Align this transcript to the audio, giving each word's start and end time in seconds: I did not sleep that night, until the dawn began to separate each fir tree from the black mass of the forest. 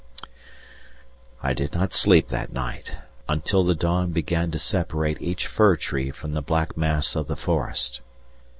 I 1.43 1.53
did 1.53 1.73
not 1.73 1.93
sleep 1.93 2.29
that 2.29 2.51
night, 2.51 2.93
until 3.29 3.63
the 3.63 3.75
dawn 3.75 4.11
began 4.11 4.49
to 4.49 4.57
separate 4.57 5.21
each 5.21 5.45
fir 5.45 5.75
tree 5.75 6.09
from 6.09 6.31
the 6.33 6.41
black 6.41 6.75
mass 6.75 7.15
of 7.15 7.27
the 7.27 7.35
forest. 7.35 8.01